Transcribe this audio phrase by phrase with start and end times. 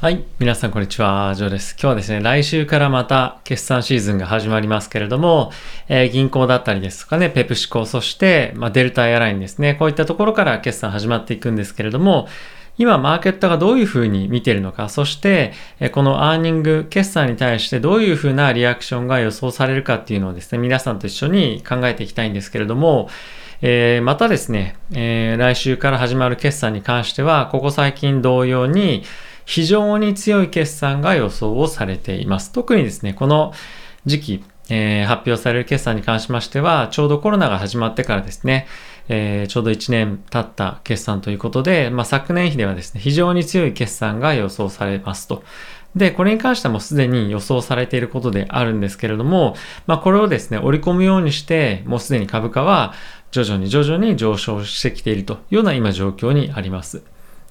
[0.00, 0.24] はい。
[0.38, 1.34] 皆さん、こんにちは。
[1.34, 1.72] ジョーです。
[1.74, 5.52] 今日はですね、来週からまた決算シーズンが始まりますけれども、
[5.88, 12.28] えー、銀行だったりですとかね、ペプシコ、そして、まあ、デルタエアラインですね、こういったところから決算始まっていくんですけれども、
[12.78, 23.10] 今、マーケットがどういうふうに見ているのか、そして、えこのアーニング、決算に対してどういうふうなリアクションが予想されるかっていうのをですね、皆さんと一緒に考えていきたいんですけれども、
[23.60, 29.02] えー、またですね、えー、来週から始まる決算に関しては、ここ最近同様に、
[29.50, 32.52] 非常に強い決算が予想をされています。
[32.52, 33.52] 特にですね、この
[34.06, 38.68] 時期、えー、発表される決算に関しましては、ちょうどコロナが始まってからですね、
[39.08, 45.42] えー、ちょうど1年経った決算ということで、まあ、昨年比ではですね、非常に強い決算が予想されますと。
[45.96, 49.56] で、これに関してもすでに予想されていることであるんですけれども、
[49.88, 52.94] まあ、これをですね、織り込むようにして、もうすでに株価は
[53.32, 57.02] 徐々に徐々に上昇してきているというような今状況にあります。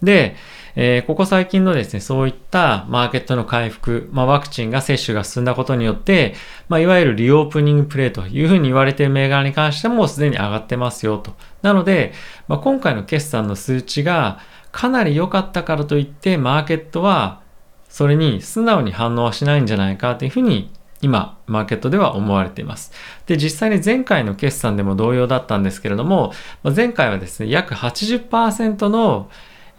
[0.01, 0.37] で、
[0.81, 6.35] えー、ここ最近のですね、そういったマーケットの回復、まあ、ワクチンが接種が進んだことによって、
[6.69, 11.33] まあ、いわゆるリオープニングプレイというふうに言われている銘柄に関してもすでに上がってますよと。
[11.63, 12.13] なので、
[12.47, 14.39] まあ、今回の決算の数値が
[14.71, 17.41] かなり良かったからといって、マーケットは
[17.89, 22.93] それに素直に反応はしないんじゃないかというふうに今、マーケットでは思われています。
[23.25, 26.31] で、実際に前回の決算でも同様だったんですけれども、
[26.63, 29.29] 前回はですね、約80%の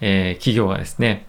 [0.00, 1.26] えー、企業がですね、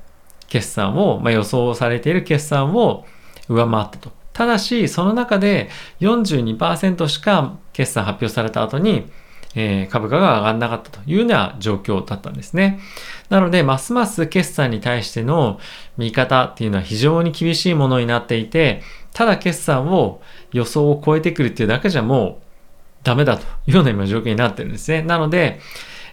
[0.48, 3.06] 決算を、まあ、予想されている決算を
[3.48, 4.12] 上回ったと。
[4.34, 5.70] ただし、その中で
[6.00, 9.10] 42%しか決算発表された後に、
[9.56, 12.80] えー、株価が上がらなかったというような状況だったんですね。
[13.30, 15.60] なので、ますます決算に対しての
[15.98, 18.82] 見方っていうのは非常に厳しいものになっていて、
[19.14, 22.44] ただ決算を予想を超えてくるっていうだけじゃもう
[23.04, 25.02] ダメだというような今状況になってるんですね。
[25.02, 25.60] なので、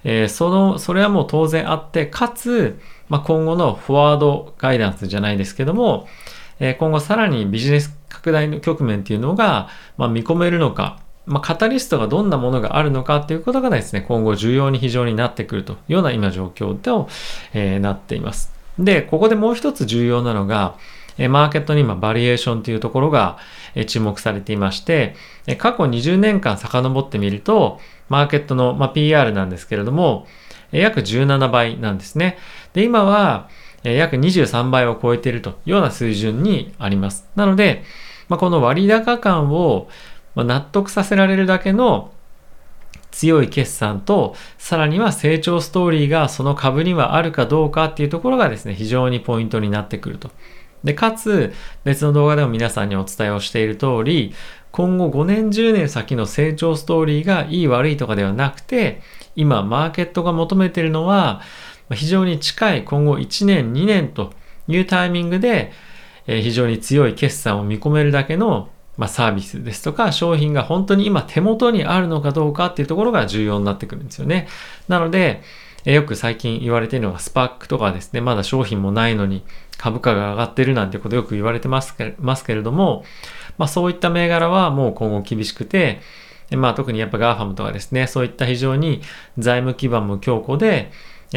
[0.04, 6.08] えー、その、それはもう当然あって、かつ、まあ、今後のフォワードガイダンスじゃないですけども、
[6.60, 17.08] えー、今後さらにビジネス拡大の局面っていうのが、まあ、見込めるのか、まあ、カタリストがどんなものがあるのかっていうことがですね、今後重要に非常になってくるというような今状況と、
[17.52, 18.52] えー、なっています。
[18.78, 20.76] で、ここでもう一つ重要なのが、
[21.28, 23.38] マーケットに今バリエーションというところが
[23.86, 25.16] 注目されていまして、
[25.58, 30.26] 過去20年間遡ってみると、マーケットの、まあ、PR なんですけれども、
[30.70, 32.38] 約17倍なんですね。
[32.72, 33.48] で、今は
[33.82, 37.28] 約23倍を超えているというような水準にあります。
[37.34, 37.82] なので、
[38.28, 39.88] まあ、この割高感を
[40.36, 42.12] 納得させられるだけの
[43.10, 50.30] 強い決算と、さらには成長ストーリーがその株にはあるかどうかっていうところがですね、非常にポイントになってくると。
[50.84, 51.52] で、かつ、
[51.84, 54.34] 別の動画でも皆さんにお伝えをしている通り、
[54.70, 59.00] 今後5年10年先の成長ストーリーがいい悪いとかではなくて、
[59.34, 61.40] 今マーケットが求めているのは、
[61.92, 64.32] 非常に近い今後1年2年と
[64.66, 65.72] いうタイミングで、
[66.26, 68.68] 非常に強い決算を見込めるだけの
[68.98, 74.48] まあ、サービスですとか商品が本当に今手元にあるのかどうかっていうところが重要になってくるんですよね。
[74.88, 75.42] なので、
[75.84, 79.44] えよく最近言われているのがスパックとかですね、まだ商品もないのに
[79.76, 82.14] 株価が上がってるなんてことよく言われてますけ
[82.54, 83.04] れども、
[83.56, 86.00] まあそういった銘柄はもう今後厳しくて、
[86.50, 89.02] まあ特にやっぱ GAFAM とかですね、そういった非常に
[89.38, 90.90] 財務基盤も強固で、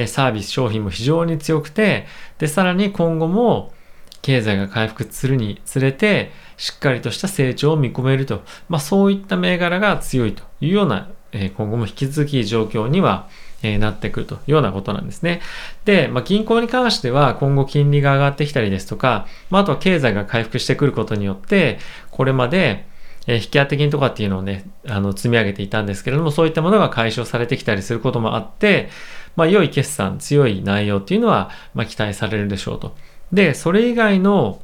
[0.08, 2.08] サービス商品も非常に強くて、
[2.40, 3.74] で、さらに今後も
[4.22, 13.28] 経済が回復するにつれて、しっかりとした成長を見込めると、まあ、そういった銘柄が強いというような、今後も引き続き状況には、
[13.64, 15.42] え、なってくるというようなことなんですね。
[15.86, 21.80] で、まあ、銀行に関しては今後金利が上がってきたりですとか、まあ、あとは経済が回復してくることによって、
[22.10, 22.86] これまで
[23.28, 28.90] え引き当て金とかっていうのをね、あの、積み上げていたんですけれども、そういったものが解消されてきたりすることもあって、
[29.36, 32.96] まあ、良い決算、強い内容っていうのは、まあ、期待されるでしょうと。
[33.32, 34.62] で、それ以外の、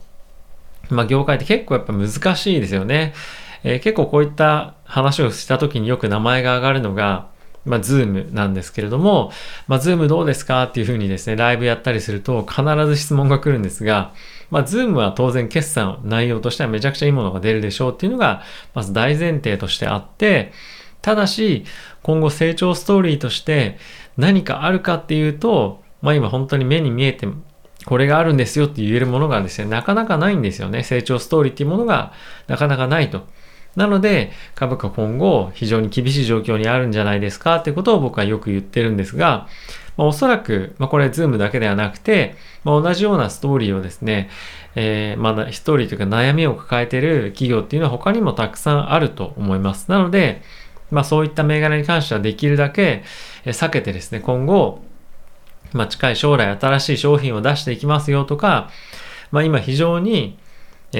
[0.89, 3.13] まあ、業界って結構やっぱ難しいですよね。
[3.63, 7.27] えー、結構こういった話をした時によく名前が上がるのが、
[7.67, 9.31] まあ、 Zoom なんですけれども、
[9.67, 14.13] まあ、 Zoom どうですかっていうふうにですね、ライブやったりすると必ず質問が来るんですが、
[14.49, 18.41] まあ、 Zoom は当然決算内容としてはめちゃくちゃいいものが出るでしょうっていうのが、
[18.73, 20.51] まず大前提としてあって、
[21.01, 21.65] ただし、
[22.03, 23.77] 今後成長ストーリーとして
[24.17, 27.27] 何かあるかっていうと、まあ今本当に目に見えて
[27.85, 30.83] これがあるんですよって言えるものがですね、なかなかないんですよね。
[30.83, 32.11] 成長ストーリーっていうものが
[32.47, 33.25] なかなかないと。
[33.77, 39.47] なので、株価今後非常に厳しい状況にあるんじゃないですかってことを僕はよく言ってるんですが、
[39.97, 44.31] まあ、おそらく、まあ、これズームだけではなくて、まあ、同じようなストーリーをですね、
[44.75, 49.91] えー、まだストーリーというか悩みを抱えている企業っていうのは他にもたくさんあると思います。
[49.91, 50.41] なので、
[50.89, 53.03] まあそういった銘柄に関してはできるだけ
[53.45, 54.81] 避けてですね、今後、
[55.73, 58.71] まあ、近い将来新しい商品を出していきますよとか、
[59.31, 60.39] まあ、今非常に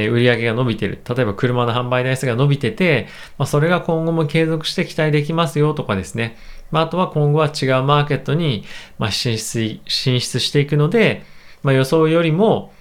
[0.04, 1.00] え売上が伸びてる。
[1.08, 3.08] 例えば車の販売台数が伸びてて、
[3.38, 6.38] まあ、それが今後も継続して期待できますよとかですね。
[6.72, 8.64] まあ、あとは今後は違うマーケットに、
[8.98, 11.24] ま進出、進出していくので、
[11.64, 12.74] まあ、予想よりも、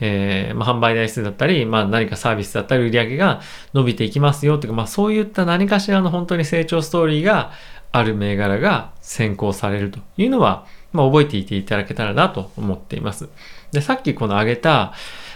[0.00, 3.40] えー、まあ、販売台数だったり、まあ、何かサービスだったり売り上げが
[3.74, 7.52] 伸びていきますよというか、まあ、そういった何かしらの本当に成長ストーリーが
[7.92, 13.28] ある銘柄が先行されるというのは、まあ、覚えていていただけたらなと思っています。
[13.72, 14.94] で、さっきこの挙げた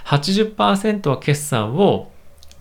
[0.08, 2.10] 80%は決算を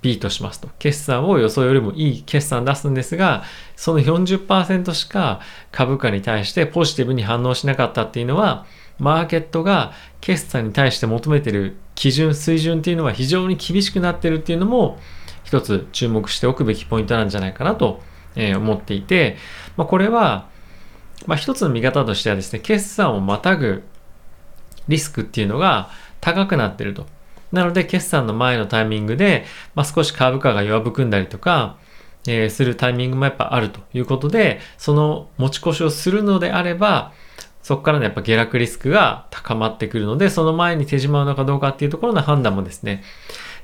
[0.02, 0.70] ビートしますと。
[0.80, 3.44] 決算を予想よりもいい決算出すんですが、
[3.76, 5.40] その40%しか
[5.72, 8.66] 株価に対してポジティブに反応しなかったっていうのは、
[9.00, 15.00] マーケットが決算に対して求めてる基準、水準っていうのは非常に厳しくなってるっていうのも、
[15.44, 18.02] 一つ注目しておくべきポイントなんじゃないかなと
[18.36, 19.38] 思っていて、
[19.78, 20.50] まあ、これは、
[21.26, 23.84] まあ、一つの見方としてはですね、決算をまたぐ
[24.90, 25.90] リスクっていうのが
[26.20, 27.06] 高くなってると。
[27.52, 29.46] なので、決算の前のタイミングで、
[29.76, 31.78] まあ、少し株価が弱含んだりとか、
[32.28, 37.14] えー、するタイミングもやっぱあるということで、その持ち越しをするのであれば、
[37.64, 43.04] そこからのやっぱ下落リスクが高まってくるので、その前に手締まうのかどうかっていうところの判断もですね、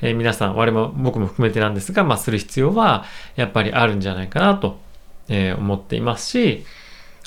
[0.02, 3.06] えー、皆さん、我も僕も含めてなんですが、まあ、する必要は
[3.36, 4.78] やっぱりあるんじゃないかなと、
[5.30, 6.66] えー、思っていますし、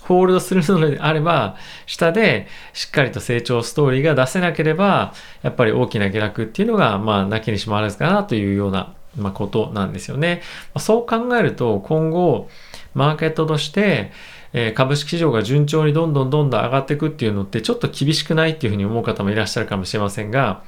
[0.06, 1.56] ホールドするのであれば、
[1.86, 5.12] 下でしっかりと成長ストーリーが出せなければ、
[5.42, 10.42] やっぱり大きな下落っていうのが、まあ、なきにしもあらずかなというような、ま、ことなんですよね。
[10.78, 12.48] そう考えると、今後、
[12.94, 14.12] マーケットとして、
[14.52, 20.62] え株式市場が順調にどんどんどんどん上がっていくっていうのってちょっと厳しくないっていうふうに思う方もいらっしゃるかもしれませんが、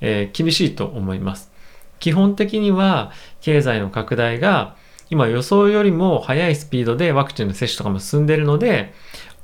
[0.00, 1.52] えー、厳しいと思います。
[2.00, 4.74] 基本的には経済の拡大が
[5.10, 8.92] 今予想よりも速いスピードでワクチンの接種とかも進んでいるので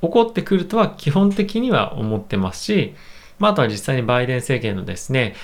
[0.01, 2.95] 起こってくるとは基本的には思ってますし、
[3.39, 5.35] まあ、あとは実際にバイデン政権のですね、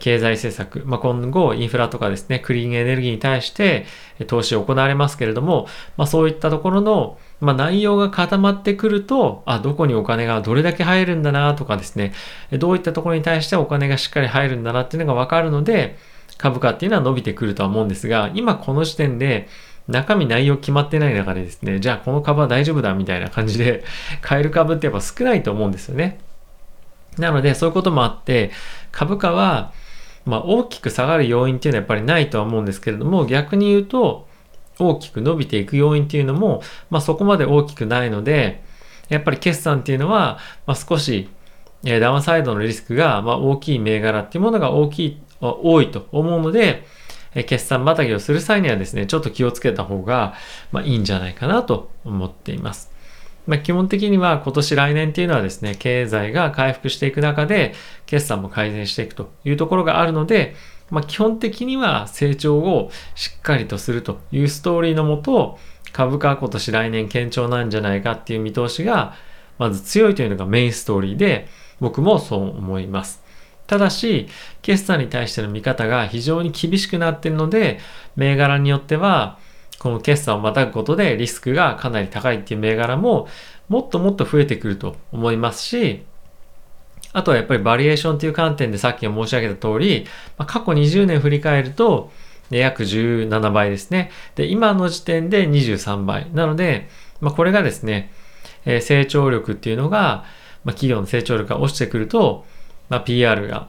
[0.00, 3.86] 経済政策、まあ、今後インフラとかですね、クリーンエネルギーに対して
[4.28, 5.66] 投資を行われますけれども、
[5.96, 12.12] まあ、そういったところの、まあ、内容が固まってくると、あ、どこにお金がどれだけ入るんだなとかですね、
[12.52, 15.96] どういったところに対してお金がしっかり入るんだなっていうのがわかるので、
[16.42, 19.48] 株価っていうのは伸びてくるとは思うんですが、今この時点で
[19.86, 23.84] 中身内容決まってない中でですね、じゃあこの株は大丈夫だみたいな感じで
[24.22, 26.18] 買える株ってやっぱ少ないと思うんですよね。
[27.16, 28.50] なのでそういうこともあって
[28.90, 29.70] 株価は
[30.24, 34.26] まあ大きく下がる要因っていうのはやっぱりないとは思うんですけれども逆に言うと
[34.78, 38.62] 大きく伸びていく要因っていうのもまあそこまで大きくないので
[39.10, 41.28] やっぱり決算っていうのはまあ少し
[41.84, 46.84] ダウンサイドのリスクがま大きい銘柄っていうものが大きい多いと思うので
[47.34, 50.34] 決算またぎをする際にはですねちょっと気をつけた方が
[50.70, 52.92] まあいいんじゃないかなと思っています。
[53.46, 57.74] まあ、基本的には今年来年っていうのはですね、経済が回復していく中で、
[58.06, 60.54] 決算も改善していくというところがあるので、
[60.90, 65.58] まあ、基本的には成長をしっかりとするというストーリーのもと、
[65.92, 69.14] 株価は今年来年堅調なんじゃないかっていう見通しが、
[69.58, 71.48] まず強いというのがメインストーリーで、
[71.80, 73.21] 僕もそう思います。
[73.72, 74.28] ただし、
[74.60, 77.80] 決算に対しての見方が非常に厳しくなっているので、
[78.16, 79.38] 銘柄によっては、
[79.78, 83.28] この決算をまたぐことでリスクがかなり高いっていう銘柄も
[83.70, 86.04] もっともっと増えてくると思いますし、
[87.14, 92.12] あとはやっぱりバリエーションという観点でさっき申し上げた通り、ま、過去20年振り返ると、
[92.50, 94.10] 約17倍ですね。
[94.34, 96.30] で、今の時点で23倍。
[96.34, 96.90] なので、
[97.22, 98.12] まあ、これがですね、
[98.66, 100.26] え、成長力っていうのが、
[100.62, 102.44] まあ、企業の成長力が落ちてくると、
[102.88, 103.68] まあ、PR が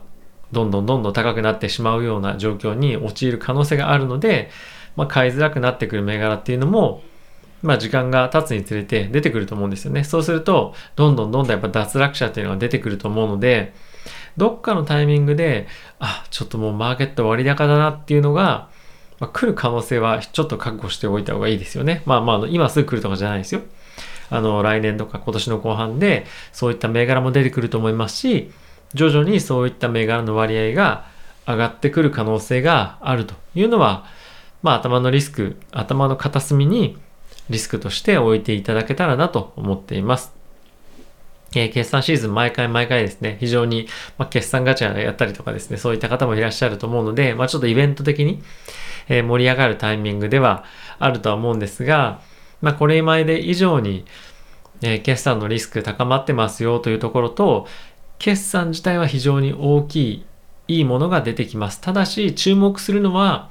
[0.52, 4.50] どんどんどんどん高くなってしまうような状況に陥る可能性があるので、
[4.96, 7.02] まあ、買いづらくなってくる銘柄っていうのも、
[7.62, 10.04] まあ、時間が経つにつれて出てくると思うんですよね。
[10.04, 13.74] そうすると、どんどんどんどんやっぱ脱落者っていうのが出てくると思うので、
[14.36, 15.66] どっかのタイミングで、
[15.98, 18.68] あ、ちょっともうマーケット割高だなっていうのが、
[19.18, 22.02] まあ、来る可能性はちょっと覚悟しておいた方がいいですよね。
[22.04, 23.62] まあまあ、今すぐ来るとかじゃないですよ。
[24.30, 28.50] あの、来年とか今年の後半で、そういった銘柄も出てくると思いますし、
[28.94, 31.06] 徐々にそういった銘柄の割合が
[31.46, 34.04] 上がってくる可能性があるというのは、
[34.62, 36.96] まあ頭のリスク、頭の片隅に
[37.50, 40.32] リスクとして置いていただけたらなと思っています。
[41.56, 43.86] えー、決算シーズン毎回毎回ですね、非常に、
[44.18, 48.42] まあ、決算ガチャやったりとかですね、そういった方もいらっしゃると思うので、まあ、ちょっとイベント的に、
[49.08, 50.64] えー、盛り上がるタイミングでは
[50.98, 52.20] あるとは思うんですが、
[52.60, 54.04] まあ、これまで以上に、
[54.82, 57.68] えー、決算のリスク高まってますよというところと、
[58.24, 60.26] 決算自体は非常に大きい、
[60.66, 61.78] いいものが出てきます。
[61.82, 63.50] ただし、注目するのは、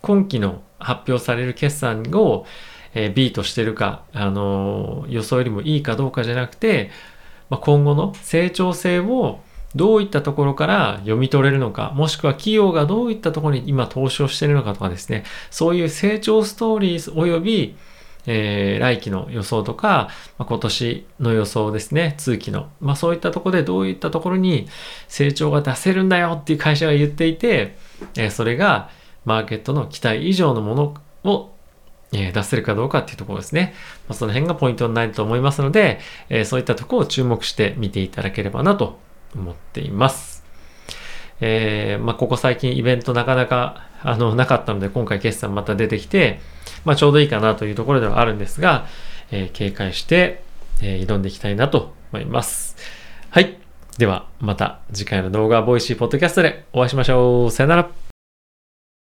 [0.00, 2.46] 今期の発表される決算を、
[2.94, 6.92] えー、ビートしてるか、あのー、予想よりもいいかどうかじゃなくて、
[7.50, 9.40] まあ、今後の成長性を
[9.74, 17.76] どういったところから読み取れるのか、もしくは企業がどういったところに今投資をしているのかとかですね、そういう成長ストーリー及び、
[18.26, 24.68] えー、来期の予想とか、まあ、今年の予想ですね、通期の、まあ、そういったところでどういったところに
[25.08, 27.76] 成長が出せるんだよっていう会社が言っていて、
[28.16, 28.90] えー、それが
[29.24, 31.56] マーケットの期待以上のものを
[32.12, 33.74] え出せるかどうかっていうところですね。
[34.08, 38.98] ま、その辺がポイントになると思いますので、え、そういったところを注目して見ていただければなと
[39.34, 40.35] 思っています。
[41.40, 46.40] えー、まあ、ここ最近イベントなかなかあのなかったので今回決算また出てきて、
[46.84, 48.86] まあ、ちょうどいいかなというところではあるんですが、
[49.30, 50.44] えー、警戒して、
[50.82, 52.76] え挑んでいきたいなと思います。
[53.30, 53.58] はい。
[53.98, 57.50] ではまた次回の動画ボイシーポッドキャストでお会いしましょう。
[57.50, 58.05] さよなら。